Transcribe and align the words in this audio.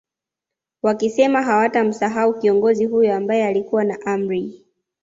Wakisema 0.81 1.41
hawatamsahau 1.43 2.39
kiongozi 2.39 2.85
huyo 2.85 3.15
ambae 3.15 3.45
alikuwa 3.45 3.83
na 3.83 3.97
Amri 4.05 4.63